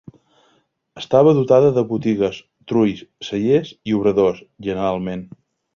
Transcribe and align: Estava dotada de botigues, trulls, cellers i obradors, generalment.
Estava 1.01 1.33
dotada 1.39 1.69
de 1.77 1.83
botigues, 1.91 2.41
trulls, 2.73 3.05
cellers 3.29 3.75
i 3.93 3.99
obradors, 4.01 4.45
generalment. 4.71 5.29